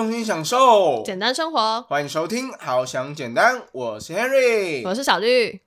[0.00, 1.82] 用心享受，简单生活。
[1.82, 5.60] 欢迎收听《好想简单》，我是 Henry，我是小绿。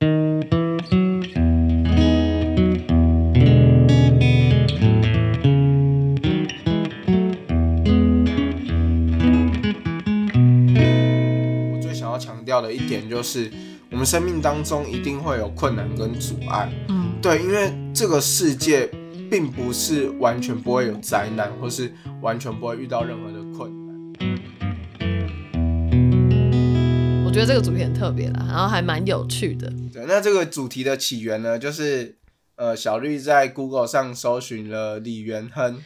[11.71, 13.51] 我最想要强调的一点就是，
[13.91, 16.71] 我们生命当中一定会有困难跟阻碍。
[16.89, 18.89] 嗯，对，因为这个世界
[19.29, 23.42] 并不是完全不会有灾难，或是完全不会遇到任何的
[27.33, 29.67] 觉得这个主题很特别啦，然后还蛮有趣的。
[29.91, 32.15] 对，那这个主题的起源呢，就是
[32.55, 35.83] 呃，小绿在 Google 上搜寻了李元亨。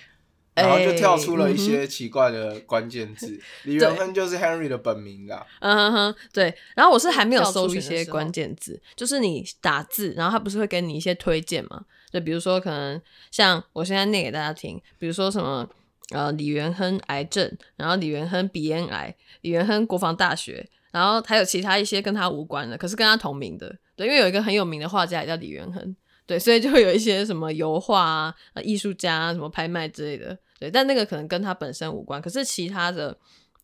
[0.53, 5.45] 然后就跳出了一些奇怪的关键字， 李元亨就是 Henry 的本名啦。
[5.59, 6.51] 嗯哼哼，对。
[6.75, 11.85] 然后我是还没有搜一些关键字，就是你打字，然后他不是会给你一些推荐嘛？
[12.11, 15.69] 就比如说可能像我现在念给大家听，比如说什么
[16.09, 23.73] 呃李元亨癌症，然后李元亨鼻咽癌，李元亨国防大学，然后还有其他一些跟他无关的，可是跟他同名的。
[23.95, 30.37] 对，因为有一个很有名的画家也叫李元亨，对，所以就会有一些什么油画啊、艺术家、什么拍卖之类的。
[30.59, 33.15] 对，但那个可能跟他本身无关，可是其他的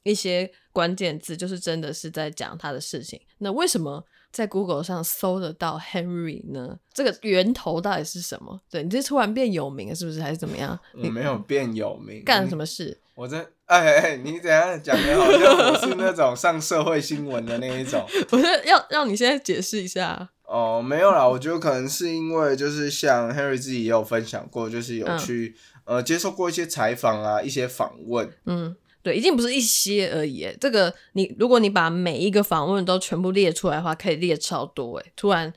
[0.04, 3.20] 一些关键字就是真的是在讲他的事情。
[3.40, 6.78] 那为什么在 Google 上搜得到 Henry 呢？
[6.94, 8.60] 这个源头到底是什么？
[8.70, 10.80] 对你这突然变有名了，是不是还是怎么样？
[10.96, 13.00] 我没有变有名，干什么事？
[13.16, 15.16] 我在哎哎，你怎样讲的？
[15.16, 18.06] 好像我是那种上社会新闻的那一种。
[18.30, 20.30] 不是要让你现在解释一下。
[20.44, 25.56] 哦，没有啦，我觉得可能是因为就是像 Henry 自己也有分享过，就是有去。
[25.86, 28.32] 呃，接受过一些采访啊，一些访问。
[28.46, 30.48] 嗯，对，已经不是一些而已。
[30.58, 34.98] 这个你，如果你把每一个访问都全部列出来的话，可以列超多。
[35.00, 35.52] 哎，突然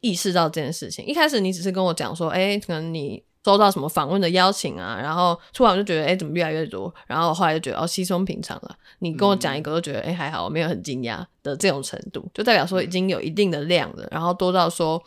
[0.00, 1.04] 意识到这件事情。
[1.04, 6.92] 一开始你只是跟我讲说，哎，可能你收到什么访问的邀请啊，然后突然就觉得，哎，怎么越来越多？
[7.06, 8.76] 然后后来就觉得，哦，稀松平常了。
[9.00, 15.02] 你跟我讲一个，都觉得，哎，还好，我没有很惊讶的这种程度，就代表说已经有一定的量了，然后多到说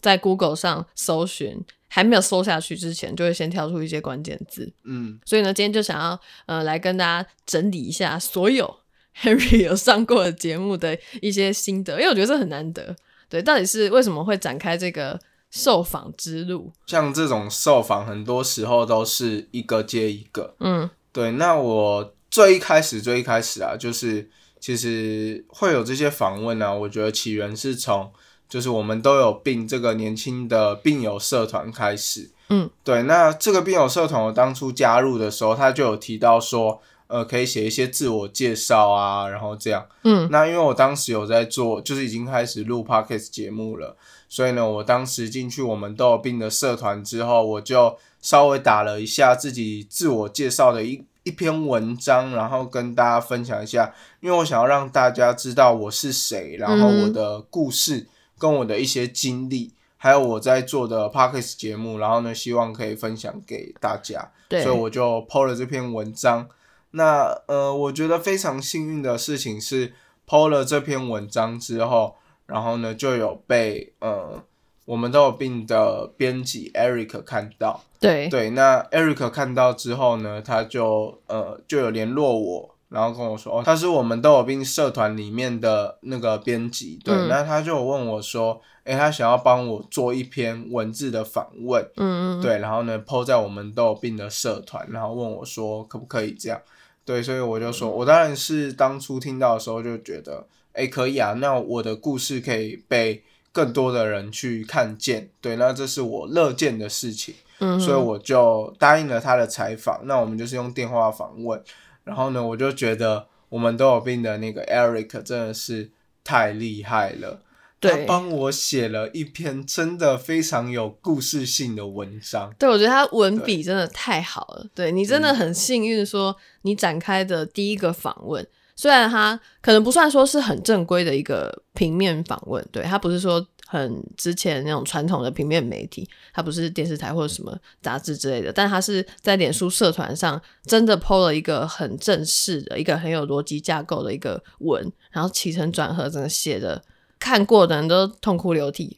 [0.00, 1.64] 在 Google 上搜寻。
[1.90, 4.70] 还没有搜下去之前，就会先跳出一些关键字。
[4.84, 8.80] 嗯，所以呢，今天就想要呃来跟大家整理一下所有
[9.22, 12.94] Henry 有上过的节目的一些心得，因为我觉得这很难得。
[13.30, 15.18] 对，到底是为什么会展开这个
[15.50, 16.72] 受访之路？
[16.86, 20.54] 像这种受访，很多时候都是一个接一个。
[20.60, 21.32] 嗯，对。
[21.32, 28.12] 那我最一开始，最一开始啊，就是其实会有这些访问呢，我觉得起源是从。
[28.48, 33.02] 就是我们都有病这个年轻的病友社团开始，嗯，对。
[33.02, 40.30] 那这个病友社团我当初加入的时候，他就有提到说，呃，可以写一些自我介绍啊，然后这样，嗯。
[40.30, 43.94] 那因为我当时有在做，就是已经开始录 podcast 节目了，
[44.28, 58.08] 所以呢，我当时进去我们都有病的社团之后，我就稍微打了一下自己自我介绍的一一篇文章，然后跟大家分享一下，因为我想要让大家知道我是谁，然后我的故事。
[58.40, 66.48] 跟我的一些经历，还有我在做的 podcast 节目，然后呢，希望可以分享给大家，所以我就 PO 了这篇文章。
[66.92, 69.92] 那呃，我觉得非常幸运的事情是
[70.28, 72.14] ，PO 了这篇文章之后，
[72.48, 74.42] 然后呢，就有被呃
[74.84, 77.80] 我们都有病的编辑 Eric 看到。
[78.00, 82.74] 对对，那 Eric 看到之后呢，他就呃就有联络我。
[82.90, 96.58] 然后跟我说，哦，他是我们都有病社团里面的那个编辑，对，那他就问我说，诶，他想要帮我做一篇文字的访问，嗯嗯，对，然后呢，PO 在我们都有病的社团，然后问我说，可不可以这样？
[97.04, 100.46] 对，所以我就说，我当然是当初听到的时候就觉得，
[100.78, 103.22] 诶，可以啊，那我的故事可以被
[103.52, 111.60] 更多的人去看见，对，那这是我乐见的事情，嗯，所以我就答应了他的采访，那我们就是用电话访问。
[112.04, 115.90] 然后呢，我就觉得我们都有病的那个 Eric 真的是
[116.22, 117.42] 太厉害了，
[117.80, 122.52] 他帮我写了一篇真的非常有故事性的文章。
[122.58, 124.66] 对，我觉得他文笔真的太好了。
[124.74, 128.46] 对你真的很幸运，说你展开的第一个访问，
[128.78, 133.46] 虽然他可能不算说是很正规的一个平面访问，对他不是说。
[133.70, 146.82] 很之前那种传统的平面媒体，他不是电视台或者什么杂志之类的，但他是在脸书社团上真的 PO 了一个很正式的一个很有逻辑架构的一个文，然后起承转合，真的写的
[147.18, 148.96] 看过的人都痛哭流涕。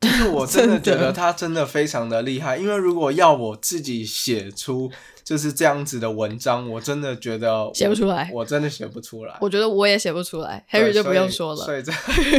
[0.00, 4.90] 就是我真的觉得他真的非常的厉害，因为如果要我自己写出。
[5.30, 9.38] 就是这样子的文章，我真的觉得写不出来，我真的写不出来。
[9.40, 11.64] 我觉得我也写不出来，Harry 就不用说了。
[11.64, 11.92] 所以这，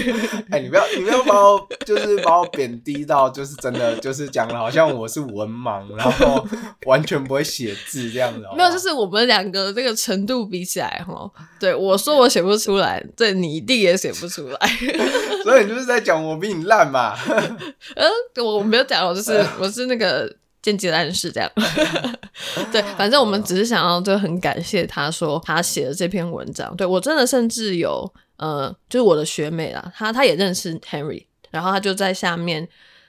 [0.51, 6.45] 哎，你不要，你不要把我就是把我贬低到，就是真的就是讲的好像我是文盲，然后
[6.85, 8.45] 完全不会写字这样子。
[8.57, 14.59] 没有，就是我们两个这个程度比起来，哈，对我说我写不出来，对你一定也写不出来。
[15.45, 17.15] 所以你就是在讲我比你烂嘛？
[17.95, 20.29] 嗯，我没有讲，我就是 我是那个。
[20.61, 21.51] 间接暗示这样，
[22.71, 32.67] 对，反正我们只是想要就很感谢他说他写的这篇文章，对我真的甚至有呃，就是我的学妹啦，她她也认识 Henry，然后她就在下面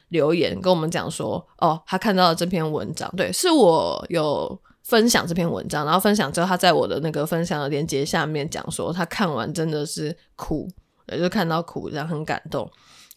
[0.09, 10.67] 留言跟我们讲说，哦，她看到了这篇文章，对，是我有分享这篇文章，然后分享之后，她在我的那个分享的链接下面讲说，她看完真的是哭，
[11.09, 12.71] 也就看到哭，这样很感动。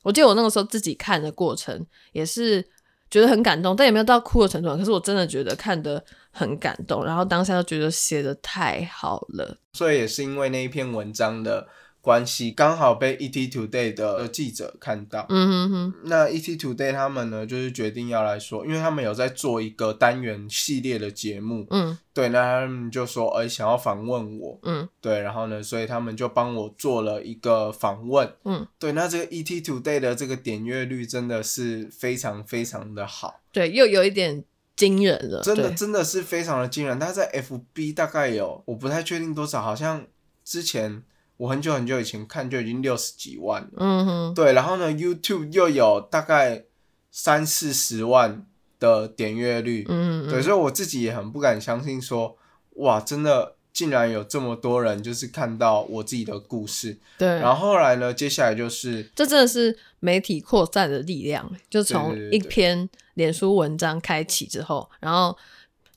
[0.03, 2.65] 我记得我那个时候自己看的过程也是。
[3.15, 4.75] 觉得很感动，但也没有到哭的程度。
[4.75, 9.57] 可是我真的觉得看得很感动，然后当下就觉得写的太好了。
[9.73, 11.67] 所以也是因为那一篇文章的。
[12.05, 15.93] 关系刚好被 ET Today 的记者看到，嗯哼哼。
[16.03, 34.43] 那 ET Today 他们呢，就是决定要来说，因为他们有在做一个单元系列的节目，嗯，对，那他们就说，哎，想要访问我，嗯，对，然后呢，所以他们就帮我做了一个访问，嗯，对，那这个 ET Today 的这个点阅率真的是非常非常的好，对，又有一点
[34.75, 36.99] 惊人了，真的真的是非常的惊人。
[36.99, 40.05] 他在 FB 大概有，我不太确定多少，好像
[40.43, 41.01] 之前。
[41.37, 46.63] 我很久很久以前看就已经六十几万了，嗯哼，对，然后呢，YouTube 又有大概
[47.11, 48.45] 三四十万
[48.79, 52.37] 的点阅率，嗯对，所以我自己也很不敢相信，说
[52.75, 65.37] 哇，真的竟然有这么多人就是看到我自己的故事，对，然后后来呢，接下来就是这真的是媒体扩散的力量，就从一篇脸书文章开启之后，然后。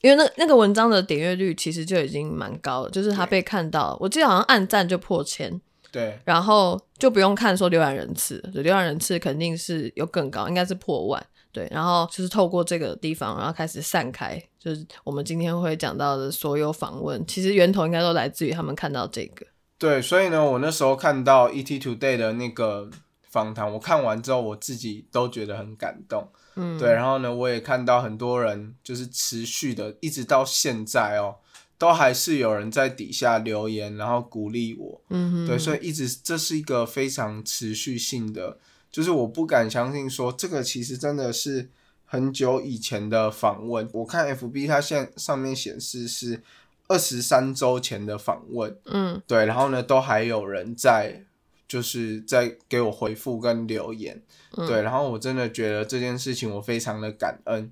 [0.00, 5.60] 因为那那个文章的点阅率其实就已经蛮高了，就是他被看到，我记得好像按赞就破千，
[5.90, 19.46] 对，然后就不用看说浏览人次，浏览人次肯定是有更高，应该是破万，对，然后就是透过这个地方，然后开始散开，就是我们今天会讲到的所有访问，其实源头应该都来自于他们看到这个，
[19.78, 22.88] 对，所以呢，我那时候看到 ET Today 的那个
[23.28, 26.28] 访谈，我看完之后，我自己都觉得很感动。
[26.58, 31.37] 嗯，对，然后呢，我也看到很多人就是持续的，一直到现在哦，
[31.78, 35.00] 都还是有人在底下留言，然后鼓励我。
[35.10, 38.58] 嗯，对，所以一直这是一个非常持续性的，
[38.90, 41.70] 就是我不敢相信说这个其实真的是
[42.05, 43.88] 很久以前的访问。
[43.93, 46.43] 我看 FB 它现上面显示是
[46.88, 48.76] 二十三周前的访问。
[48.87, 51.25] 嗯，对，然后呢，都还有人在。
[51.68, 54.22] 就是在给我回复跟留言，
[54.66, 57.70] 对，然后我真的觉得这件事情我非常的感恩。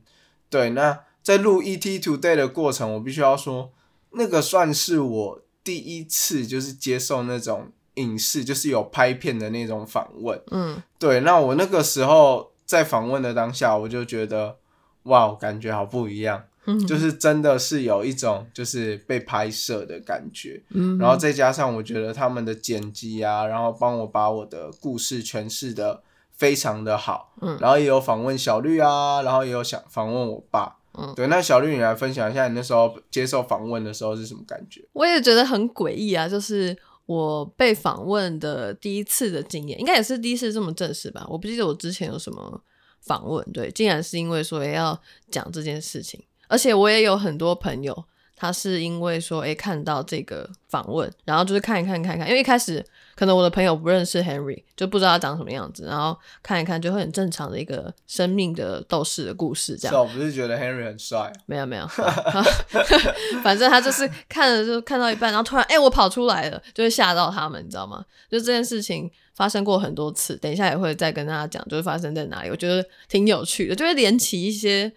[0.50, 3.72] 对，那在录 ET Today 的过程，我必须要说，
[4.10, 10.40] 那个算是我第一次就是接受那种影视，就是有拍片的那种访问。
[10.50, 14.58] 嗯，对，那我那个时候在访问的当下，我就觉得，
[15.04, 16.44] 哇，感觉好不一样。
[16.86, 26.02] 就是真的是有一种就是被拍摄的感觉，嗯，然后再加上我觉得他们的剪辑啊，然后帮我把我的故事诠释的
[26.32, 34.84] 非常的好，嗯，然后也有访问小绿啊，然后也有想访问我爸，嗯，对，那小绿你来分享一下你那时候接受访问的时候是什么感觉？
[34.92, 36.76] 我也觉得很诡异啊，就是
[37.06, 41.24] 我被访问的第一次的经验，应该也是第一次这么正式吧？
[41.28, 42.60] 我不记得我之前有什么
[43.00, 46.22] 访问，对，竟然是因为说要讲这件事情。
[46.48, 48.04] 而且我也有很多朋友，
[48.34, 52.84] 他是因为说，哎，看到这个访问，然后就是看一看，看一看，因为一开始
[53.14, 59.98] 可能我的朋友不认识 Henry，就不知道他长什么样子，然后看一看就会很正常的一个生命的斗士的故事，这样。
[59.98, 61.86] 我不是觉得 Henry 很帅，没有没有，
[63.42, 68.04] 反正他就是看了就看到一半，然后突然，哎，我跑出来了，就会吓到他们，你知道吗？
[68.30, 74.92] 就这件事情发生过很多次，等一下也会再跟大家讲，就是发生在哪里，我觉得挺有趣的，就会连起一些。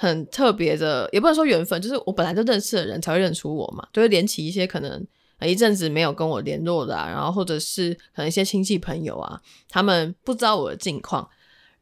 [0.00, 5.04] 很特别的，也不能说缘分，就是我本来就认识的人才会认出我嘛，就会连起一些可能
[5.40, 11.28] 一阵子没有跟我联络的，啊，然后或者是可能一些亲戚朋友啊，他们不知道我的近况，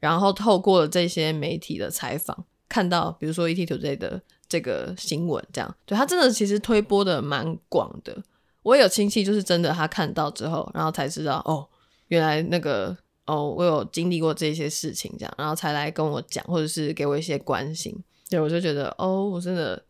[0.01, 8.17] 然后透过了这些媒体的采访，看到比如说 ET Today 的这个新闻，这样，对他真的其实推播的蛮广的。
[8.63, 11.69] 我有亲戚就是真的，他看到之后，然后才知道哦，
[12.09, 12.97] 原来那个。
[13.27, 17.95] 哦，我有经历过这些事情，这样，然后才来跟我讲，或者是给我一些关心。
[18.29, 19.83] 对，我就觉得，哦，我真的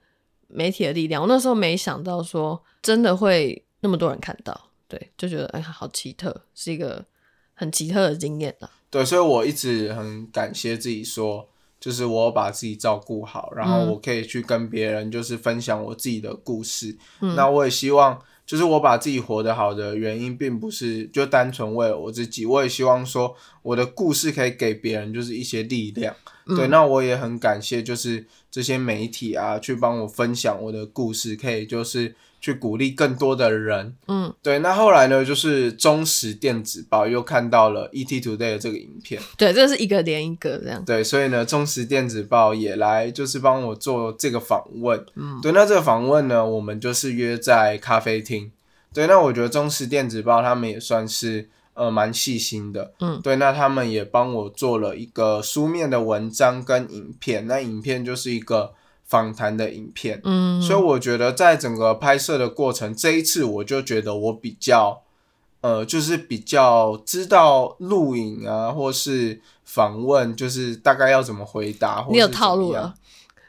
[0.49, 7.05] 媒体的力量，我那时候没想到说真的会那么多人看到，对，就觉得哎，好奇特，是一个
[7.55, 8.71] 很奇特的经验啊。
[8.90, 11.49] 对，所以我一直很感谢自己，说
[11.87, 16.97] 就是我把自己照顾好，然后我可以去跟别人就是分享我自己的故事。
[17.21, 26.12] 那我也希望，就是我把自己活得好的原因，并不是就单纯为了我自己，我也希望说我的故事可以给别人就是一些力量。
[26.57, 33.95] 对，那我也很感谢，就是这些媒体啊，去帮我分享我的故事，可以就是去鼓励更多的人。
[34.09, 34.59] 嗯，对。
[34.61, 39.21] 那后来呢，就是中时电子报又看到了 ET Today 的这个影片。
[39.37, 40.85] 对，这是一个连一个这样。
[40.85, 45.05] 对，所以呢，中时电子报也来就是帮我做这个访问。
[45.14, 45.52] 嗯，对。
[45.52, 48.50] 那这个访问呢，我们就是约在咖啡厅。
[48.93, 51.49] 对，那我觉得中时电子报他们也算是。
[51.78, 58.73] 呃，蛮细心的，嗯，对，那他们也帮我做了一个书面的文章跟影片，那影片就是一个
[59.07, 65.03] 访谈的影片，嗯，所以我觉得在整个拍摄的过程，这一次我就觉得我比较，
[65.61, 72.95] 呃，就是比较知道录影啊，或是访问，就是大概要怎么回答，你有套路了。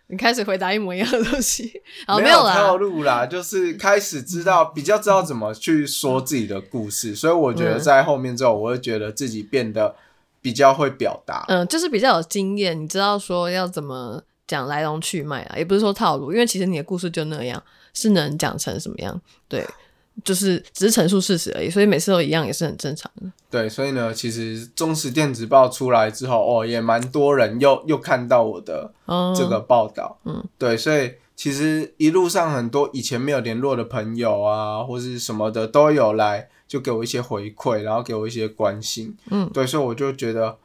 [0.09, 1.81] 你开始回答一模一样的东西，
[2.23, 9.95] 没有套路啦，就是开始知道比较知道怎么去说自己的故事，所以我觉得在后面之后，我会觉得自己变得
[10.41, 17.61] 比较会表达，嗯，就是比较有经验，你知道说要怎么讲来龙去脉啊，也不是说套路，因为其实你的故事就那样，
[17.93, 19.65] 是能讲成什么样，对。
[20.23, 23.31] 就是只是陈述事实而已，所以每次都一样也是很正常的。
[23.51, 28.91] 对，所以呢，其实中时电子报出来之后，哦，也蛮多人又又看到我的
[29.35, 30.17] 这个报道。
[30.25, 39.15] 嗯，对，所以其实一路上很多以前没有联络的朋友啊，或是什么的都有来，就给我一些回馈，然后给我一些关心。
[39.29, 40.57] 嗯，对，所以我就觉得，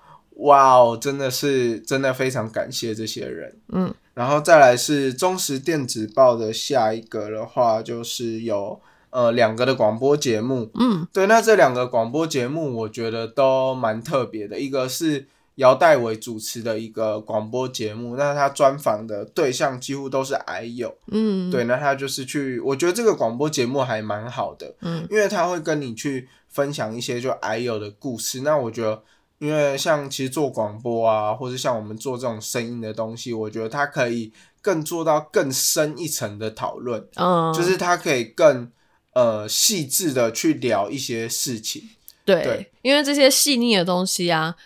[0.43, 3.57] 哇哦，真的是真的非常感谢这些人。
[3.73, 8.81] 嗯，然后再来是中时电子报的下一个的话，就是有。
[9.15, 14.59] 呃，两个的广播节目，嗯，对，那这两个广播节目，我觉得都蛮特别的。
[14.59, 28.41] 一个是姚代伟主持的一个广播节目，那他专访的对象几乎都是癌友，嗯，对，那他就是去，我觉得这个广播节目还蛮好的，嗯，因为他会跟你去分享一些就癌友的故事。
[28.41, 29.03] 那我觉得，
[29.43, 38.71] 因为像其实做广播啊，或者像我们做这种声音的东西，我觉得它可以更做到更深一层的讨论，嗯，就是它可以更。
[39.15, 41.83] 呃，细致的去聊一些事情，
[42.25, 44.57] 对，因为这些细腻的东西啊，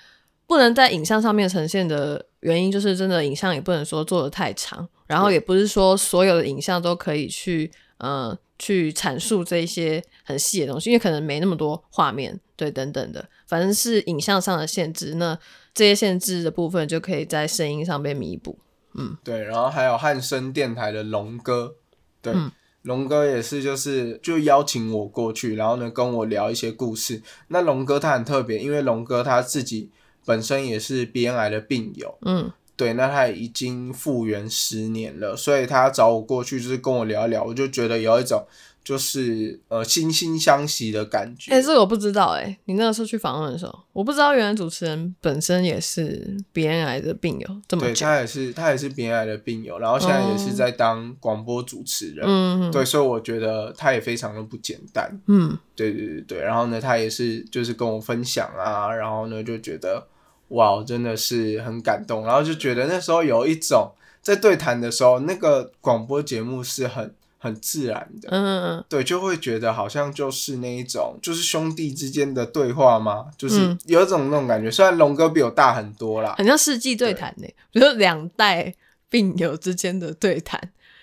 [0.47, 7.69] 不能在影像上面呈现的原因，就是真的影像也不能说做的太长，然后也不是说所有的影像都可以去
[7.99, 15.39] 呃去阐述这一些很细的东西，因为可能没那么多画面，对，等等的，反正是影像上的限制，那
[15.75, 18.59] 这些限制的部分就可以在声音上被弥补，
[18.95, 21.77] 嗯，对，然后还有汉声电台的龙哥，
[22.21, 22.35] 对。
[22.83, 27.21] 龙哥也是，就是就邀请我过去，然后呢跟我聊一些故事。
[27.49, 29.91] 那龙哥他很特别，因为龙哥他自己
[30.25, 38.47] 本身也是鼻咽癌的病友，嗯，对，那他已经复原十年了，所以他找我过去就是跟我聊一聊，我就觉得有一种。
[38.87, 41.51] 就是呃惺惺相惜的感觉。
[41.53, 42.57] 哎，这个我不知道哎。
[42.67, 52.25] 你那个时候去访问的时候，我不知道原来主持人本身也是鼻咽癌的病友，这么对他也是他也是鼻咽癌的病友，然后现在也是在当广播主持人。
[52.29, 55.21] 嗯，对，所以我觉得他也非常的不简单。
[55.27, 56.41] 嗯，对对对对。
[56.43, 60.07] 然后呢，他也是就是跟我分享啊，然后呢就觉得
[60.51, 62.25] 哇，真的是很感动。
[62.25, 63.91] 然后就觉得那时候有一种
[64.23, 67.13] 在对谈的时候，那个广播节目是很。
[67.47, 73.27] 很自然的，嗯，对，就会觉得好像就是那一种，就是兄弟之间的对话吗？
[73.39, 74.71] 就是有一种那种感觉。
[74.71, 78.75] 虽然龙哥比我大很多啦，很像世纪对谈呢，比如两代
[79.09, 80.61] 病友之间的对谈，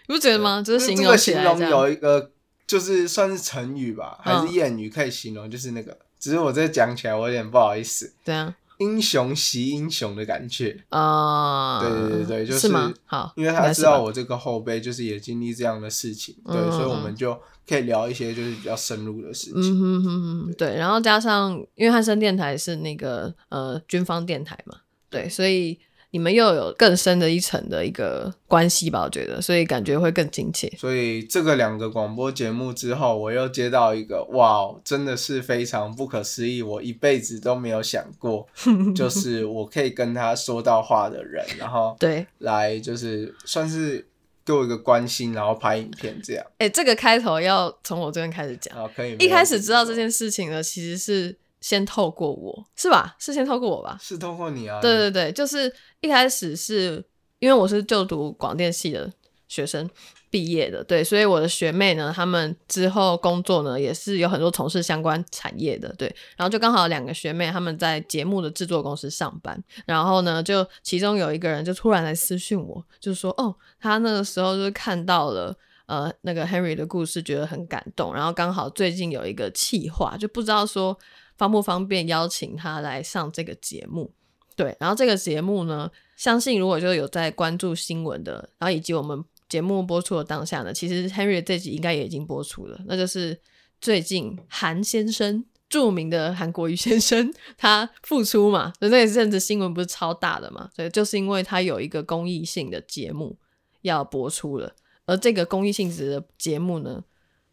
[0.07, 0.62] 你不觉得吗？
[0.62, 2.31] 就是形容形容有一个，
[2.67, 8.13] 就是算是成语吧，还是谚语可以形容，就是那个，只是我这讲起来我有点不好意思。
[8.23, 8.55] 对啊。
[8.83, 12.69] 英雄惜英雄的感觉啊，对对对对，就是
[13.05, 19.61] 好，因为他知道我这个后辈就是也经历这样的事情，对，所以我们就可以聊一些就是比较深入的事情。
[19.61, 24.77] 嗯哼哼哼，对，然后加上因为汉森电台是那个呃军方电台嘛，
[25.09, 25.79] 对，所以。
[26.13, 30.72] 你们又有更深的一层的一个关系吧，我觉得，所以感觉会更亲切。
[30.77, 38.48] 所以这个两个广播节目之后，我又接到一个，哇，真的是非常不可思议，我一辈子都没有想过，
[38.96, 44.08] 就是我可以跟他说到话的人，然后对，来就是算是
[44.46, 46.46] 给我一个关心，然后拍影片这样。
[46.60, 49.15] 哎，这个开头要从我这边开始讲，可以。
[49.17, 51.36] 一开始知道这件事情呢其实是。
[51.63, 53.15] 先透过我是吧？
[53.17, 53.98] 是先透过我吧？
[54.01, 54.82] 是透过你啊！
[54.82, 57.01] 对对对，就是一开始是
[57.39, 59.10] 因为我是就读广电系的
[59.48, 59.89] 学生，
[60.29, 75.55] 毕业的，对，所以我的学妹呢，他们之后工作呢，也是有很多从事相关产业的，对，然后就刚好两个学妹他们在节目的制作公司上班，然后呢，就其中有一个人就突然来私讯我，就说，哦，他那个时候就是看到了
[75.86, 80.98] 呃那个 Henry 的故事，觉得很感动，然后刚好最近有一个企划，就不知道说
[81.37, 84.13] 方不方便邀请他来上这个节目，
[84.55, 89.23] 对，然后这个节目呢，相信如果就有在关注新闻的，然后以及我们。
[89.49, 92.79] 节目播出的当下呢，其实 Henry 这集应该也已经播出了。
[92.87, 93.39] 那就是
[93.79, 100.71] 最近韩先生，著名的韩国瑜先生， 他复出嘛，那那阵子新闻不是超大的嘛？
[100.75, 103.37] 所以就是因为他有一个公益性的节目
[103.81, 104.73] 要播出了，
[105.05, 107.03] 而这个公益性质的节目呢，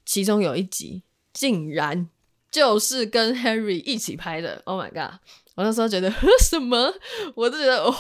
[0.07, 1.03] 其中有一集
[1.35, 2.09] 竟然
[2.51, 4.61] 就是跟 Henry 一起拍的。
[4.65, 5.21] Oh my god！
[5.55, 6.93] 我那时候觉得 什么，
[7.35, 7.95] 我就觉得哦，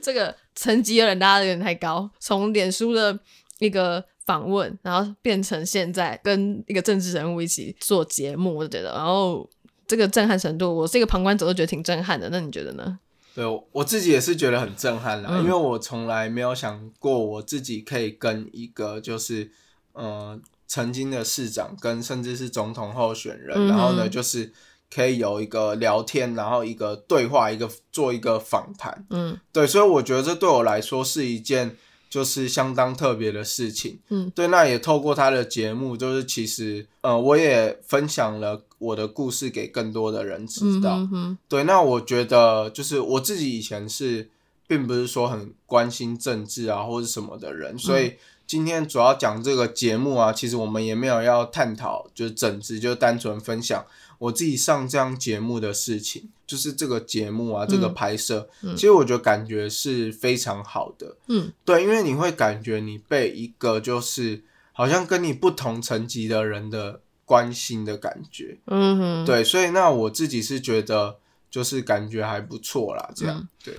[0.00, 0.34] 这个。
[0.58, 3.16] 层级有点拉的有点太高，从脸书的
[3.60, 9.48] 一个访问，然后变成现在跟一个政治人物一起做节目，我就觉得，然后
[9.86, 12.28] 这个震撼程度，我是一个旁观者都觉得挺震撼的。
[12.30, 12.98] 那你觉得呢？
[13.36, 19.52] 对我自己也是觉得很震撼啦，因为我从来没有想过我自己可以跟一个就是
[19.92, 20.36] 呃
[20.68, 24.52] 曾经的市长，跟甚至是总统候选人，然后呢就是。
[24.90, 31.76] 可以有一个聊天，然后一个对话，一个做一个访谈，嗯，对，所以我觉得这对我来说是一件
[32.08, 41.06] 就是相当特别的事情，嗯，对，那也透过他的节目，就是其实，呃，我也分享了我的故事给更多的人知道，
[41.50, 44.30] 对，那我觉得就是我自己以前是
[44.68, 48.14] 并不是说很关心政治啊或者什么的人，所以
[48.46, 53.84] 今天主要讲这个节目啊，其实我们也没有要探讨就是政治，就单纯分享。
[54.18, 61.16] 我自己上这样节目的事情，就是这个节目啊，这个拍摄，其实我觉得感觉是非常好的。
[61.28, 68.58] 嗯，对，因为你会感觉你被一个就是好像跟你不同层级的人的关心的感觉。
[68.66, 73.46] 嗯哼，对，所以那我自己是觉得就是感觉还不错啦，这样。
[73.62, 73.74] 对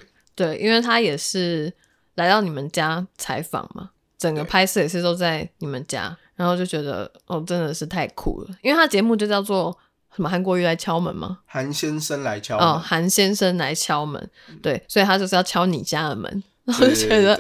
[0.46, 1.74] 对，因为他也是
[2.16, 9.78] 来到你们家采访嘛，整个拍摄也是都在你们家，然后就觉得哦，真的是太酷了，因为他节目就叫做。
[10.16, 11.38] 什么韩国瑜来敲门吗？
[11.46, 12.68] 韩先生来敲门。
[12.68, 14.30] 哦，韩先生来敲门，
[14.60, 16.44] 对，所以他就是要敲你家的门。
[16.66, 17.40] 然后就觉得，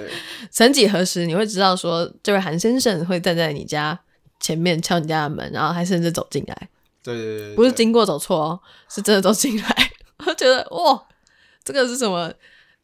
[0.51, 3.99] 曾几何时，你会知道说，这位韩先生会站在你家
[4.39, 6.69] 前面敲你家的门，然后还甚至走进来。
[7.03, 9.91] 对对对，不是经过走错哦，是真的走进来。
[10.27, 11.03] 我觉得哇，
[11.65, 12.31] 这个是什么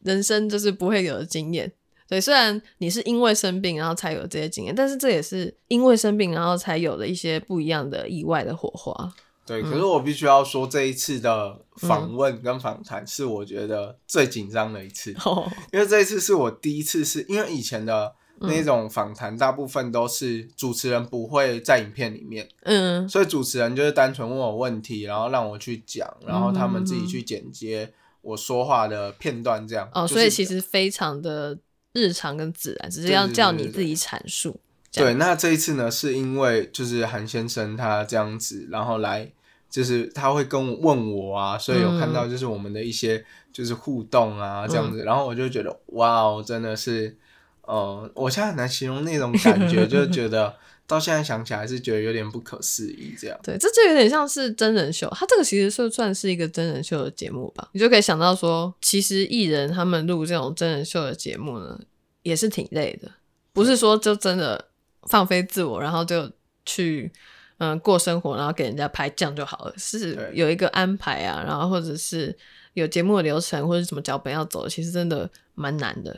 [0.06, 1.70] 人生就是不会有的经验。
[2.08, 9.12] 对，虽然你是因为生病然后才有这些经验，但是这也是因为生病然后才有的一些不一样的意外的火花。
[9.44, 15.12] 对，可是我必须要说，这一次的访问跟访谈是我觉得最紧张的一次，
[15.72, 27.92] 因为这一次是我第一次，是因为以前的那种访谈大部分都是主持人不会在影片里面，嗯，所以主持人就是单纯问我问题，然后让我去讲，然后他们自己去剪接
[28.26, 29.88] 我说话的片段，这样。
[29.92, 31.58] 哦，所以其实非常的
[31.92, 34.60] 日常跟自然，只是要叫你自己阐述。
[34.92, 39.32] 对，那这一次呢，是因为就是韩先生他这样子，然后来。
[39.68, 47.14] 就是他会跟我问我啊，所以有看到就是我们的一些就是互动啊这样子，然后我就觉得哇哦，真的是，
[47.62, 50.54] 呃，我现在很难形容那种感觉， 就觉得
[50.86, 53.38] 到现在想起来是觉得有点不可思议这样。
[53.42, 61.80] 对，这就有点像是真人秀，它这个其实是算是一个真人秀的节目吧，你就可以想到说，其实艺人他们录这种真人秀的节目呢，
[62.22, 63.10] 也是挺累的，
[63.52, 64.68] 不是说就真的
[65.08, 66.30] 放飞自我，然后就
[66.64, 67.12] 去。
[67.58, 72.36] 嗯，过生活，然后给人家拍这样就好了，是有一个安排啊，然后或者是
[72.74, 76.14] 有节目的流程或者什么脚本要走，其实真的蛮难的。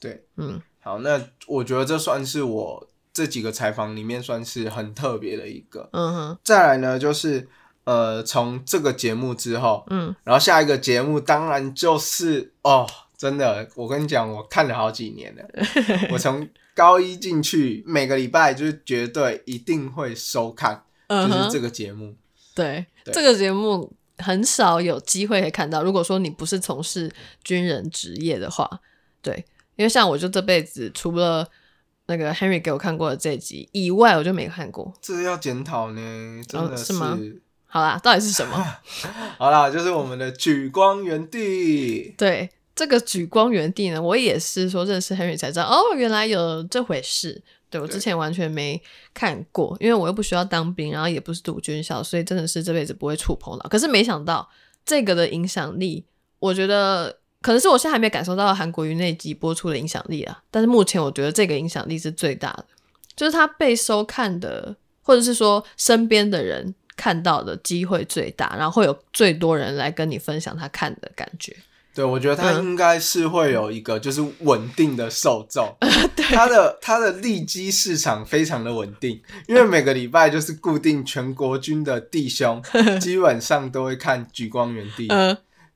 [0.00, 5.88] 对，嗯，好，那我觉得这算是我这几个采访里面算是很特别的一个。
[5.92, 7.48] 嗯哼，再来呢，就是
[7.84, 15.44] 呃，从这个节目之后，嗯，然后下一个节目当然就是哦，真的，我跟你讲，我看了好几年了，
[16.12, 16.48] 我从。
[16.72, 22.14] 高一进去，每个礼拜就是绝对一定会收看，就是这个节目。
[22.54, 25.82] 对，这个节目很少有机会可以看到。
[25.82, 27.12] 如果说你不是从事
[27.44, 28.66] 军人职业的话，
[29.20, 29.44] 对，
[29.76, 31.46] 因为像我就这辈子除了
[32.10, 34.92] 那个 Henry 给我看过的这集以外，我就没看过。
[35.00, 37.16] 这要检讨呢，真的是吗？
[37.66, 38.76] 好啦，到底是什么？
[39.38, 42.14] 好啦，就是我们的举光原地。
[42.18, 42.50] 对。
[42.72, 47.42] 这个举光原地呢，我也是说认识 Henry 才知道哦，原来有这回事。
[47.68, 48.80] 对我之前完全没
[49.12, 53.68] 看过，因为我又不需要当兵，然后也不是读军校，所以真的是这辈子不会触碰到。
[53.68, 54.48] 可是没想到
[54.86, 56.06] 这个的影响力，
[56.38, 60.42] 我觉得可能是我现在还没感受到韩国瑜那集播出的影响力啊。
[60.50, 62.66] 但是目前我觉得这个影响力是最大的，
[63.16, 71.56] 就是他被收看的，或者是说身边的人看到的机会最大，然后会有最多人来跟你分享他看的感觉。
[71.94, 75.74] 对，我觉得他应该是会有一个就是稳定的 受众，
[76.30, 82.62] 他的他的利基市场非常的稳定，因为每个礼拜就是固定全国军的弟兄
[83.00, 85.08] 基本上都会看《举光原地》，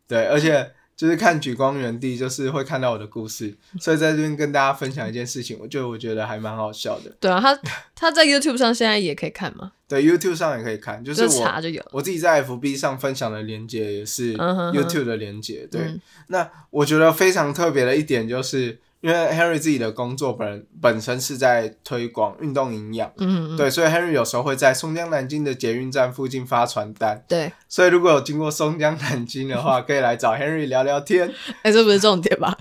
[0.06, 0.72] 对，而且。
[0.96, 7.10] 就是看《举光原地》，就是会看到我的故事，所以在这边跟大家分享一件事情，我就我觉得还蛮好笑的。
[7.20, 7.58] 对啊，他
[7.94, 9.72] 他在 YouTube 上现在也可以看吗？
[9.88, 11.82] 对，YouTube 上也可以看，就是我查就有。
[11.92, 15.66] 我自己在 FB 上分享的链接也是 YouTube 的链接。
[15.70, 18.78] 对，那我觉得非常特别的一点就是。
[19.04, 31.30] 因为 Henry 自己的工作本本身是在推广运动营养，嗯，对，所以 Henry 有时候会在松江南京的捷运站附近发传单，对，所以如果有经过松江南京的话， 可以来找 Henry 聊聊天。
[31.60, 32.56] 哎，这不是重点吧？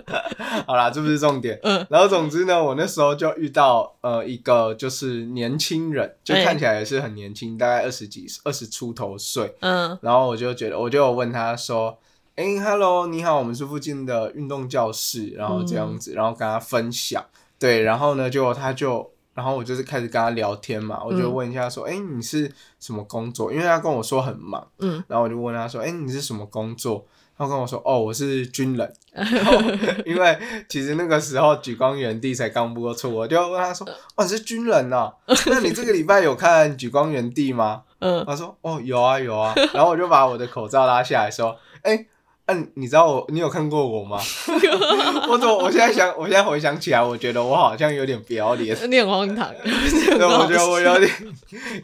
[0.68, 1.58] 好啦，这不是重点。
[1.62, 9.54] 嗯，然后总之呢，我那时候就遇到呃一个就是年轻人，就看起来也是很年轻，大概二十几、二十出头岁。
[9.60, 11.98] 嗯，然后我就觉得，我就问他说。
[12.36, 17.24] 哎，Hello，你好，我们是附近的运动教室，然后这样子，然后跟他分享，
[17.58, 23.50] 对，然后呢，就他就，然后我就是开始跟他聊天嘛，我就问一下说，哎，你是什么工作？
[23.50, 27.06] 因为他跟我说很忙，嗯，然后我就问他说，哎，你是什么工作？
[27.38, 29.58] 他跟我说，哦，我是军人， 然后
[30.04, 35.10] 因为其实那个时候举光原地才刚播出，我就问他说，哦，你是军人呐？
[35.48, 37.84] 那你这个礼拜有看举光原地吗？
[38.00, 42.04] 嗯，他说，哦，有啊，有啊，然后我就把我的口罩拉下来说，哎。
[42.46, 44.18] 嗯，你知道我，你有看过我吗？
[45.28, 49.52] 我怎么，我现在想，我现在回想起来，我觉得我好像有点不要脸，有点荒唐。
[49.64, 51.10] 对，我觉得我有点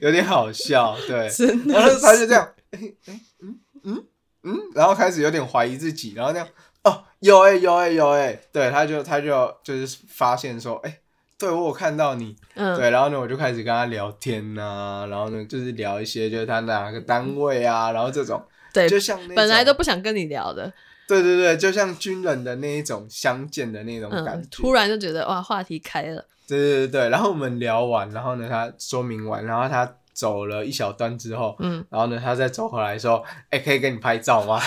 [0.00, 0.96] 有点好笑。
[1.08, 1.28] 对，
[1.66, 4.04] 然后他就这样，哎哎嗯嗯
[4.44, 6.46] 嗯，然后开始有点怀疑自己，然后这样，
[6.84, 10.98] 哦，有哎有哎有哎，对，他就他就就是发现说，哎，
[11.36, 18.40] 对我有看到你，嗯，对，然后呢，我就开始跟他聊天呐，然后呢，就是聊一些就是他哪个单位啊，然后这种。
[18.74, 20.72] 对，就像本来都不想跟你聊的，
[21.06, 26.24] 对对对，就像军人的那一种相见的那种感觉，突然就觉得哇，话题开了。
[26.48, 34.60] 对对对对，然后我们聊完，然后呢，他说明完，然后他走了一小段之后，嗯，然后呢，他再走回来说，哎，可以跟你拍照吗？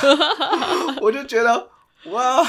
[1.02, 1.70] 我就觉得
[2.12, 2.44] 哇，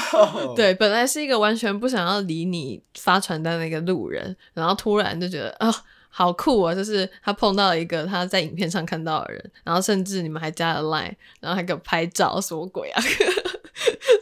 [0.55, 5.73] 对，本来是一个完全不想要理你发传单的一个路人，然后突然就觉得啊。
[6.09, 6.73] 好酷啊！
[6.73, 13.01] 就是他碰到了一个他在影片上看到的人，然后甚至你们还加了 line，然后还给我拍照，什么鬼啊？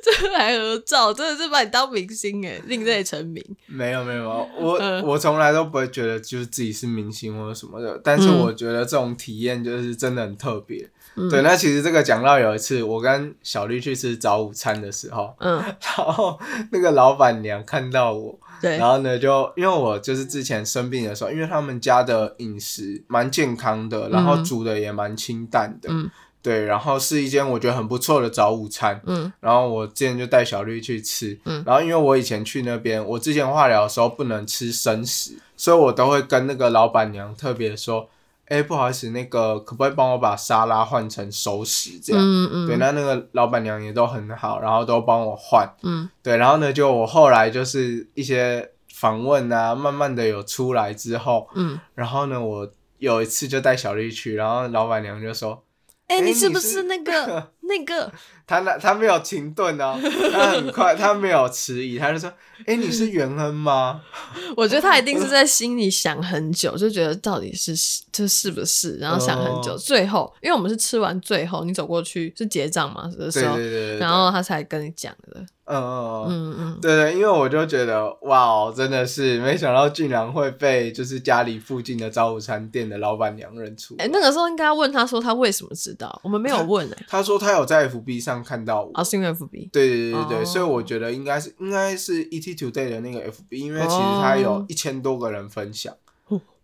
[0.03, 3.41] 这还合照，真的是把你当明星哎，另类成名。
[3.65, 10.89] 没有没有，我我从来都不会觉得就是自己是明星或者什么的，但是我觉得这种体验就是真的很特别。
[11.31, 16.37] 对，那其实这个讲到有一次我跟小绿去吃早午餐的时候，嗯，然后
[16.73, 18.37] 那个老板娘看到我。
[18.61, 26.09] 然后呢，就因为我就是之前生病的时候，因为他们家的饮食蛮健康的，然后煮的也蛮清淡的，嗯，
[26.41, 38.09] 对，然后是一间我觉得很不错的早午餐，嗯，然后我之前就带小绿去吃，嗯，然后因为我以前去那边，我之前化疗的时候不能吃生食，所以我都会跟那个老板娘特别说。
[38.47, 42.21] 哎，不好意思，那个可不可以帮我把沙拉换成熟食这样？
[42.21, 42.67] 嗯嗯。
[42.67, 45.67] 对，那那个老板娘也都很好，然后都帮我换。
[45.83, 46.09] 嗯。
[46.21, 51.79] 对，然后呢，就我后来就是一些访问啊，慢慢的有出来之后，嗯。
[51.95, 55.63] 然后呢，我有一次就带小丽去，然后老板娘就说
[56.07, 58.11] ：“哎，你是不是那个那个？
[58.47, 59.99] ”他那他没有停顿哦，
[60.31, 62.31] 他很快，他没有迟疑，他就说
[62.67, 64.01] ：“哎，你是元恩吗？”
[64.55, 67.73] 我觉得他一定是在心里想很久，就觉得到底是
[68.11, 73.57] 这是不是，然后想很久，最后因为我们是吃完最后，你走过去是结账嘛的时候，
[73.99, 75.43] 然后他才跟你讲的。
[75.67, 83.95] 嗯嗯嗯嗯，对对，因为我就觉得哇哦，真的是没想到竟然会被就是家里附近的早午餐店的老板娘认出。
[83.97, 87.05] 哎，那个时候应该问他说他为什么知道，我们没有问哎。
[87.09, 89.69] 他说他有在 FB 上看到我，啊，是因为 FB。
[89.71, 95.93] 对对对对所以我觉得应该是应该是 ET Today 的那个 FB，因为其实他有一千多个人分享，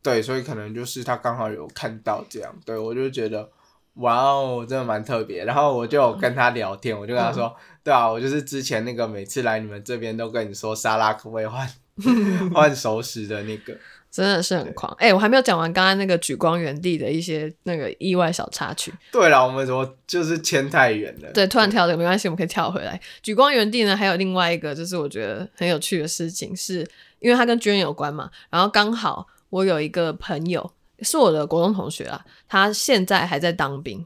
[0.01, 3.49] 对，所以可能就是他刚好有看到这样，对我就觉得。
[3.95, 5.43] 哇哦，真的蛮特别。
[5.43, 11.69] 然后我就跟他聊天，我就跟他说：“对啊，我就是之前那个每次来你们这边都跟你说沙拉可不可以换
[12.55, 13.77] 换熟食的那个，
[14.11, 18.93] 真的是很狂。”哎，我还没有讲完刚刚那个举光原地的一些那个意外小插曲。
[19.11, 21.31] 对了，我们怎么就是牵太远了？
[21.31, 22.99] 对，突然跳的没关系，我们可以跳回来。
[23.23, 26.87] 举光原地呢，还有另外一个就是我觉得很有趣的事情，是
[27.19, 28.29] 因为它跟军人有关嘛。
[28.49, 30.71] 然后刚好我有一个朋友。
[31.03, 34.05] 是我的国中同学啊，他现在还在当兵，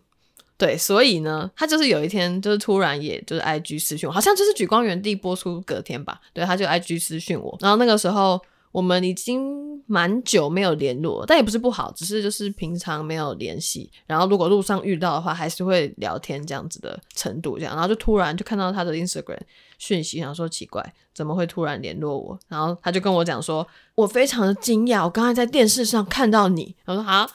[0.57, 8.41] 对，所以呢，他就是有一天就是突然也就是 I G 私讯我，好像就是举光原地播出隔天吧，对，他就 I G 私讯我，然后那个时候
[8.75, 13.89] 我们已经蛮久没有联络，但也不是不好，只是就是平常没有联系。
[14.05, 17.73] 然后如果路上遇到的话，还是会聊天这样子的程度，这样。
[17.73, 19.39] 然后就突然就看到他的 Instagram
[19.77, 22.37] 讯息，想说奇怪，怎么会突然联络我？
[22.49, 26.75] 然后他就跟我讲说，我非常的惊讶，我刚才在电视上看到你。
[26.83, 27.25] 我说好，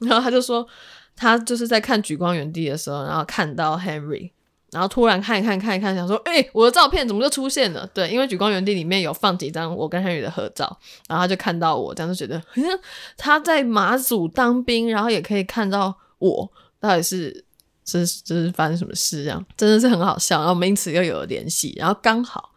[0.00, 0.68] 然后他就说
[1.16, 4.32] 他就是在看《举光原地》的时候，然后看到 Henry。
[4.76, 7.88] 然后突然看一看，看一看，想说，哎，我的照片怎么就出现了？
[7.94, 10.64] 对，因为《举光原地》里面有放几张我跟山宇的合照，
[11.08, 12.78] 然后他就看到我，这样就觉得，好像
[13.16, 17.42] 他在马祖当兵，然后也可以看到我，到底是
[17.86, 19.24] 是这是发生什么事？
[19.24, 20.36] 这样真的是很好笑。
[20.36, 22.50] 然后我们因此又有了联系，然后刚好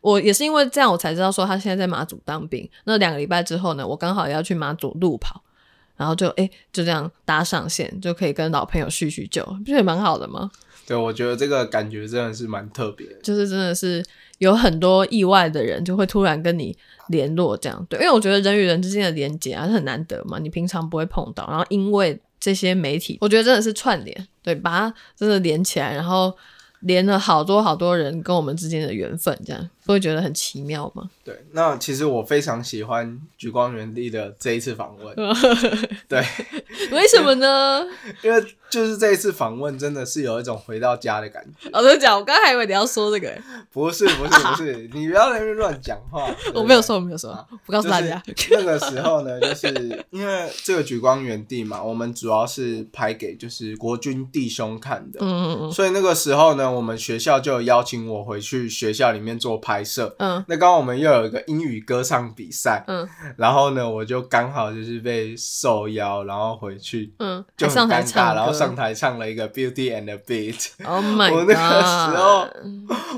[0.00, 2.68] 我也是因为这样，我才知道说他现在在马祖当兵。
[2.82, 5.40] 那两个礼拜之后呢，我刚好要去马祖路跑，
[5.94, 10.50] 然后就哎就这样搭上线，就可以跟老朋友叙叙旧，不是也蛮好的吗？
[10.86, 14.04] 对，我觉得这个感觉真的是蛮特别，就是真的是
[14.38, 16.76] 有很多意外的人就会突然跟你
[17.08, 17.86] 联络，这样。
[17.88, 26.36] 对，因为我觉得人与人之间的连接啊是很难得嘛，你平常不会碰到，然后因为这些媒体，我觉得真的是串联，对，把它真的连起来，然后。
[26.82, 29.68] 连了好多好多人跟我们之间的缘分，这样。
[29.90, 31.10] 不会觉得很奇妙吗？
[31.24, 35.14] 对，那其实我非常喜欢举光原地的这一次访问。
[36.08, 36.24] 对，
[36.92, 37.84] 为什么呢？
[38.22, 41.68] 因为就是这一次访问真的是有一种回到家的感觉。
[41.70, 43.36] 老实讲，我刚还以为你要说这个，
[43.72, 46.32] 不是不是不是， 你不要在那边乱讲话。
[46.54, 48.22] 我没有说，我没有说，不告诉大家。
[48.50, 55.18] 那个时候呢，就是因为这个举光原地嘛，我们主要是拍给就是国军弟兄看的。
[55.20, 55.72] 嗯嗯嗯。
[55.72, 56.70] 所以那个时候呢。
[56.70, 71.38] 我们学校就邀请我回去学校里面做拍摄，嗯，那刚刚我们又有一个英语歌唱比赛，嗯，然后呢，我就刚好就是被受邀，然后回去，嗯，就很尴尬，然后上台唱了一个 Beauty and the Beat，Oh my God！
[71.38, 72.48] 我那个时候，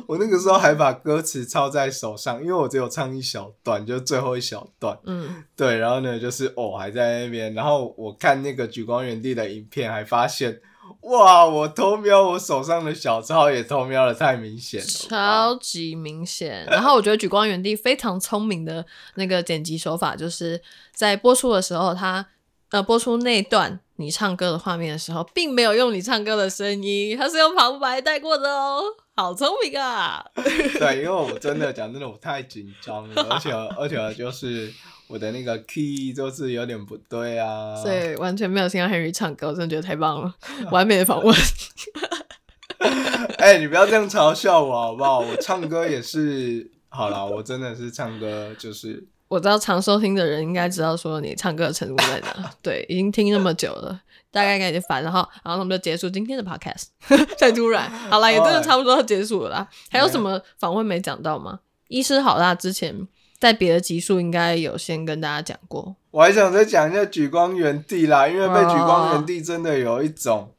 [0.06, 10.60] 我那个时候还把歌词抄在手上，因为我只有唱一小段，就最后一小段，嗯，对，然后呢，就是哦还在那边，然后我看那个举光原地的影片，还发现。
[11.00, 11.44] 哇！
[11.46, 16.64] 我偷瞄我手上的小抄，也偷瞄的太明显了，超级明显。
[16.66, 18.84] 然后我觉得举光原地非常聪明的
[19.16, 20.60] 那个剪辑手法，就是
[20.94, 22.26] 在播出的时候，他
[22.70, 28.82] 呃播出那段你唱歌的画面的时候，并没有用你唱歌的声音，他是用旁白带过的哦，
[29.16, 30.24] 好聪明啊！
[30.34, 34.72] 对，因为我真的讲真的，我太紧张了，而且而且就是。
[35.12, 40.34] 我的那个 key 就是有点不对啊，所以完全没有听到 Henry 唱歌，我真的觉得太棒了，
[40.72, 41.36] 完美的访问。
[43.36, 45.20] 哎，你不要这样嘲笑我好不好？
[45.20, 49.06] 我唱歌也是好了，我真的是唱歌就是。
[49.28, 55.28] 我知道常收听的人应该知道说你唱歌的程度在哪， 对，已经听那么久了，大概应该已经烦了哈。
[55.44, 56.86] 然后我们就结束今天的 podcast，
[57.38, 59.68] 太突然，好了，也真的差不多要结束了啦。
[59.90, 61.60] 还有什么访问没讲到吗？
[61.88, 63.06] 医师好啦，之前。
[63.42, 70.54] 在别的集数应该有先跟大家讲过，我还想再讲一下举光原地啦，因为被举光原地真的有一种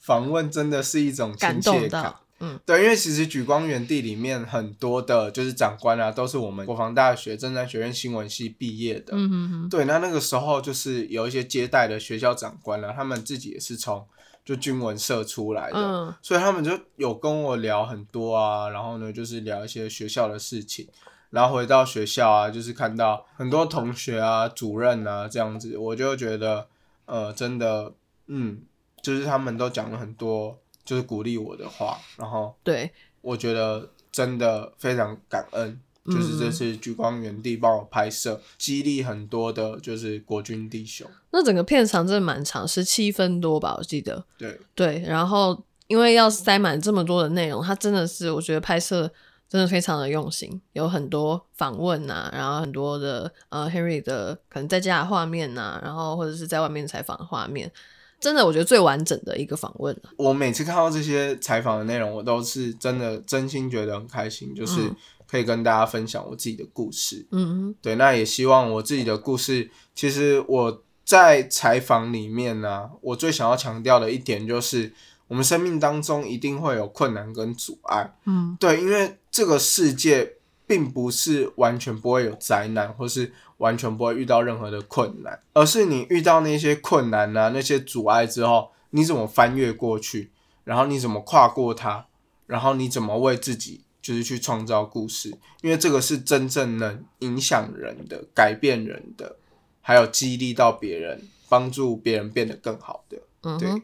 [0.00, 2.12] 访问，真的是一种亲切感。
[2.40, 9.12] 嗯，对，因为其实举光原地里面很多的就是长官啊，都是我们国防大学政战学院新闻系毕业的。
[9.12, 9.68] 嗯嗯嗯。
[9.68, 14.04] 对，那那个时候就是有一些接待的学校长官啊，他们自己也是从
[14.44, 20.88] 就军文社出来的，所以他们就有跟我聊很多啊，然后呢，就是聊一些学校的事情。
[21.34, 26.68] 然后回到学校啊，就是看到很多同学啊、主任啊这样子，我就觉得，
[27.06, 27.92] 呃，真的，
[28.28, 28.62] 嗯，
[29.02, 31.98] 就是他们都讲了很多，就是鼓励我的话。
[32.16, 41.04] 然后，对，我觉得真的非常感恩，就是这次聚光原地帮我拍摄，激励很多的，就是国军弟兄。
[41.32, 44.24] 那整个片长真的蛮长，十七分多吧，我记得。
[44.38, 49.10] 对对，然后因为要塞满这么多的内容，它真的是我觉得拍摄。
[49.54, 57.70] 真的非常的用心，有很多访问呐，然后很多的呃 Henry 的可能在家的画面呐，然后或者是在外面采访的画面，
[58.18, 59.96] 真的我觉得最完整的一个访问。
[60.16, 64.90] 我每次看到这些采访的内容，我都是真的真心觉得很开心，就是
[65.30, 67.24] 可以跟大家分享我自己的故事。
[67.30, 74.92] 嗯嗯，对，那也希望我自己的故事，其实我在采访里面呢，我最想要强调的一点就是。
[75.26, 90.30] 我们生命当中一定会有困难跟阻碍，嗯，对，因为这个世界并不是完全不会有灾难，或是完全不会遇到任何的困难，而是你遇到那些困难啊、那些阻碍之后，你怎么翻越过去，
[90.62, 92.06] 然后你怎么跨过它，
[92.46, 99.34] 然后你怎么为自己就是去创造故事，因为这个是真正能影响人的、改变人的，
[99.80, 103.82] 还有激励到别人、帮助别人变得更好的，嗯对。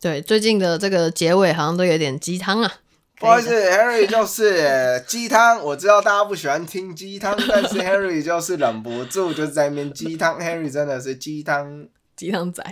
[0.00, 2.70] 对，最近的这个结尾好像都有点鸡汤啊。
[3.16, 5.62] 不好意思，Harry 就是鸡汤。
[5.62, 10.38] 我知道大家不喜欢听鸡汤， 但是 Harry 就是忍不住就是在那边鸡汤。
[10.40, 12.62] Harry 真的是鸡汤鸡汤仔，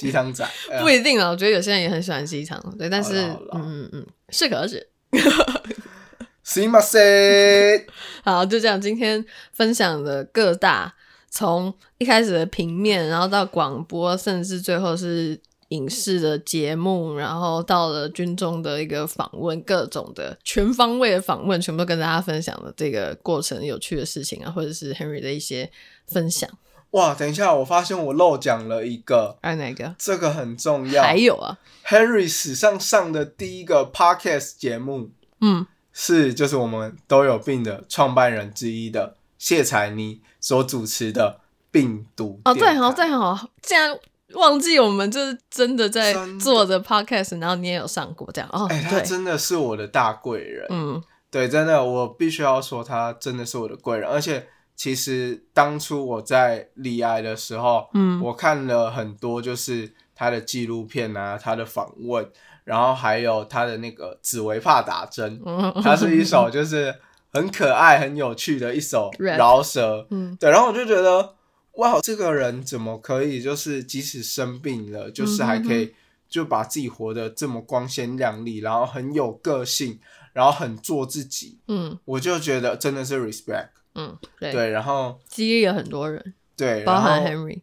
[0.00, 0.44] 鸡汤仔
[0.82, 1.30] 不一定啊。
[1.30, 4.84] 我觉得有些人也很喜欢鸡汤，对，但是嗯嗯嗯，适可而止。
[8.24, 8.80] 好，就这样。
[8.80, 10.92] 今天分享的各大
[11.30, 15.40] 从一开始的平面，然后到广播，甚至最后是。
[15.74, 25.70] 影视的节目，然后到了军中的一个访问，各种的全方位的访问，全部都跟大家分享了这个过程有趣的事情啊，或者是 Henry 的一些
[26.06, 26.48] 分享。
[26.92, 29.96] 哇，等一下，我发现我漏讲了一个，哎，哪个？
[29.98, 31.02] 这个很重要。
[31.02, 35.10] 还有啊，Henry 史上上的第一个 Podcast 节目，
[35.40, 41.40] 嗯，是就是我们都有病的创办人之一的谢彩妮所主持的
[41.72, 42.40] 病毒。
[42.44, 43.98] 哦，对，好，对，好，竟然。
[44.32, 48.66] 忘记我们就是真的在做着 podcast，然后你也有上过这样哦。
[48.70, 50.66] 哎，他真的是我的大贵人。
[50.70, 54.08] 嗯，对，真的，我必须要说他真的是我的贵人。
[54.08, 62.26] 而且，其实当初我在离癌的时候，嗯，我看了很多就是他的纪录片啊，他的访问，
[62.64, 65.40] 然后还有他的那个紫薇怕打针，
[65.82, 66.94] 它是一首就是
[67.30, 70.06] 很可爱、很有趣的一首 饶舌。
[70.10, 71.34] 嗯，对，然后我就觉得。
[71.76, 73.42] 哇，这个人怎么可以？
[73.42, 75.92] 就是即使生病了，就是还可以
[76.28, 79.98] 就把自己活得这么光鲜亮丽，然后很有个性，
[80.32, 81.58] 然后很做自己。
[81.66, 83.70] 嗯，我就觉得真的是 respect。
[83.96, 87.60] 嗯，对，然后激励了很多人，对，包含 Henry。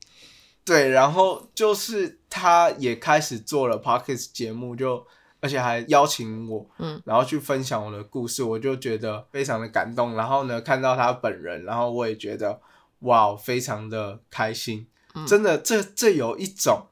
[0.65, 5.05] 对，然后就是他也开始做了 Pockets 节目，就
[5.39, 10.15] 而且还邀请我，嗯，然后去分享我的故事，我就觉得非常的感动。
[10.15, 12.59] 然后呢，看到他本人，然后我也觉得。
[13.01, 14.87] 哇，非常的开心，
[15.27, 16.85] 真的，这这有一种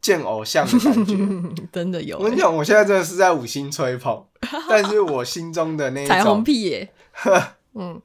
[0.00, 1.16] 见偶像的感觉，
[1.72, 2.18] 真的有。
[2.18, 4.24] 我跟你讲，我现在真的是在五星吹捧，
[4.68, 6.92] 但是我心中的那一种彩虹屁耶，
[7.74, 8.00] 嗯，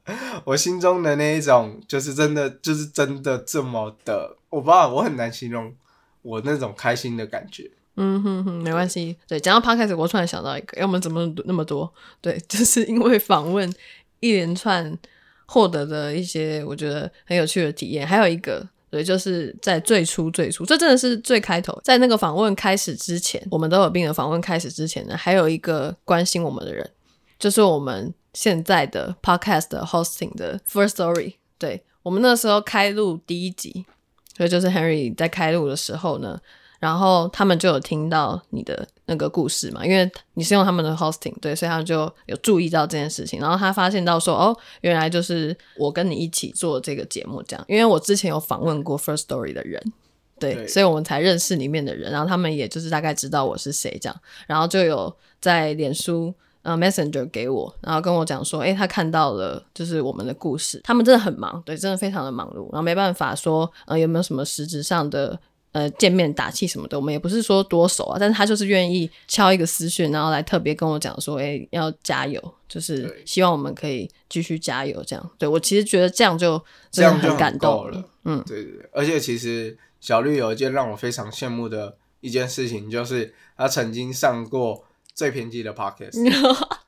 [0.46, 5.74] 我心中的那一种就是真的，就是真的这么的，我不知道，我很难形容
[6.22, 7.72] 我那种开心的感觉。
[7.96, 9.18] 嗯哼哼，没关系。
[9.28, 11.92] 对，讲到 podcast，我突然想到一个，要我们怎么那么多？
[12.22, 13.74] 对，就是因为访问
[14.20, 14.98] 一连串。
[15.52, 26.88] 获得的一些我觉得很有趣的体验，还有一个对，就是在最初最初，这真的是最开头，在那个访问开始之前，我们都有病的访问开始之前呢，还有一个关心我们的人，
[27.40, 33.86] 就是我们现在的 podcast hosting 的 First Story，对我们那时候开录第一集，
[34.38, 36.40] 所以就是 Henry 在开录的时候呢。
[36.80, 43.39] 然后他们就有听到你的那个故事嘛，因为你是用他们的 hosting，对，所以他们就有注意到这件事情。
[43.39, 47.65] 然后他发现到说，哦，原来就是我跟你一起做这个节目这样。
[47.67, 49.82] 因为我之前有访问过 First Story 的人，
[50.39, 52.12] 对，所以我们才认识里面的人。
[52.12, 54.15] 然后他们也就是大概知道我是谁这样。
[54.45, 60.80] 然后就有在脸书呃 Messenger 给我，然后跟我讲说，哎，他看到了就是我们的故事。
[60.84, 65.39] 他们真的很忙，对，真的非常的忙碌，然后没办法说，呃，有没有什么实质上的。
[65.72, 75.32] 呃，见面打气什么的，我们也不是说多熟啊，但是他就是愿意敲一个私讯，然后来特别跟我讲说，哎，要加油，就是希望我们可以继续加油，这样。
[75.38, 78.90] 对我其实觉得这样就这样很感动了，嗯，对对对。
[78.92, 86.18] 而且其实小绿有一件让我非常羡慕的一件事情，就是他曾经上过最偏激的 podcast，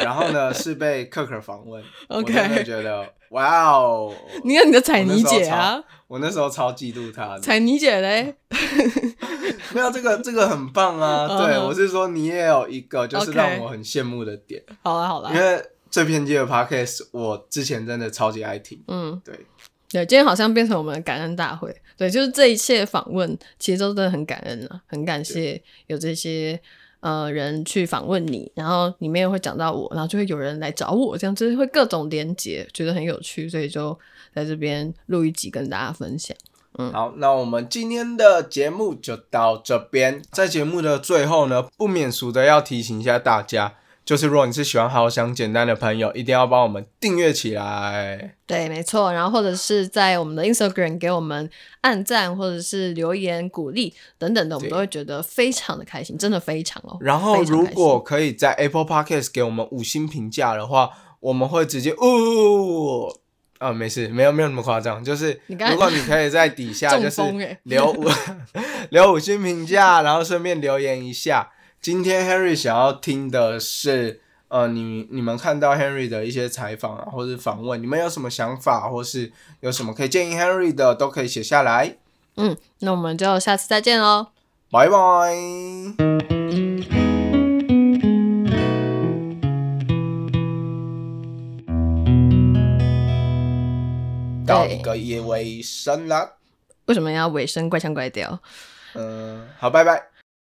[0.00, 5.82] 然后呢是被克克访问，OK，觉得哇哦，你有你的彩妮姐啊。
[6.08, 8.34] 我那时候超嫉妒她的，彩妮姐嘞，
[9.72, 11.26] 没有这个这个很棒啊！
[11.42, 14.62] 对我是说，你也有一个就是让我很羡慕的点。
[14.82, 18.78] 好了好了，因为这篇接的 podcast 我之前真的超级爱听。
[18.88, 19.34] 嗯，对
[19.90, 21.74] 对，今天好像变成我们的感恩大会。
[21.96, 26.60] 对，就是这一切访问，其实都真的很感恩啊，很感谢有这些。
[27.02, 33.98] 呃，人去访问你，然后里面会讲到我，然后就会有人来找我，这样就是会各种连接，觉得很有趣，所以就
[34.32, 36.36] 在这边录一集跟大家分享。
[36.78, 43.74] 嗯，好，那我们今天的节目就到这边，在节目的最后呢，不免俗的要提醒一下大家。
[44.04, 48.34] 就是如果你是喜欢好想简单的朋友，一定要帮我们订阅起来。
[48.46, 49.12] 对，没错。
[49.12, 51.48] 然后或者是在我们的 Instagram 给我们
[51.82, 56.96] 按赞，或者是留言鼓励等等的，我们都会觉得非常的开心，真的非常哦。
[57.00, 63.08] 然后如果可以在 Apple Podcast 给我们五星评价的话，我们会直接呜
[63.58, 65.04] 啊，没事，没有没有那么夸张。
[65.04, 67.22] 就是如果你可以在底下就是
[67.62, 68.04] 留五
[68.90, 71.52] 留五星评价，然后顺便留言一下。
[71.82, 81.96] 今天 Henry 想要听的是，呃，你你们看到 Henry 的一些采访啊，或者访问，你们有什么想法，或是有什么可以建议 Henry 的，都可以写下来。
[82.36, 84.28] 嗯，那我们就下次再见喽，
[84.70, 85.34] 拜拜。
[94.46, 96.36] 到一个夜尾声了，
[96.84, 98.38] 为什么要尾声怪腔怪调？
[98.94, 100.11] 嗯，好，拜拜。